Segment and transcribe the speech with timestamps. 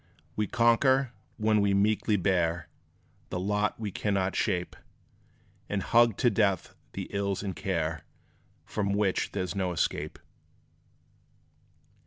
[0.35, 2.69] We conquer, when we meekly bear
[3.29, 4.75] The lot we cannot shape,
[5.69, 8.03] And hug to death the ills and care
[8.65, 10.17] From which there 's no escape.